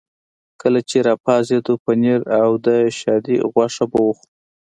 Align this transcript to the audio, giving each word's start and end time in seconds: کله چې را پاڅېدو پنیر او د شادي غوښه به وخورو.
کله 0.61 0.79
چې 0.89 0.97
را 1.05 1.13
پاڅېدو 1.23 1.73
پنیر 1.83 2.21
او 2.41 2.51
د 2.65 2.67
شادي 2.99 3.37
غوښه 3.51 3.85
به 3.91 3.99
وخورو. 4.07 4.29